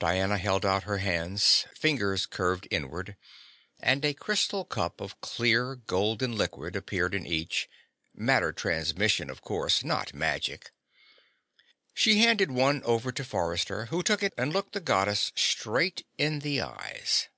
Diana 0.00 0.38
held 0.38 0.66
out 0.66 0.82
her 0.82 0.98
hands, 0.98 1.66
fingers 1.76 2.26
curved 2.26 2.66
inward, 2.72 3.16
and 3.78 4.04
a 4.04 4.12
crystal 4.12 4.64
cup 4.64 5.00
of 5.00 5.20
clear, 5.20 5.76
golden 5.76 6.36
liquid 6.36 6.74
appeared 6.74 7.14
in 7.14 7.24
each 7.26 7.68
matter 8.12 8.52
transmission, 8.52 9.30
of 9.30 9.40
course, 9.40 9.84
not 9.84 10.14
magic. 10.14 10.72
She 11.94 12.18
handed 12.18 12.50
one 12.50 12.82
over 12.82 13.12
to 13.12 13.22
Forrester, 13.24 13.86
who 13.86 14.02
took 14.02 14.24
it 14.24 14.34
and 14.36 14.52
looked 14.52 14.72
the 14.72 14.80
Goddess 14.80 15.30
straight 15.36 16.04
in 16.18 16.40
the 16.40 16.60
eyes. 16.60 17.28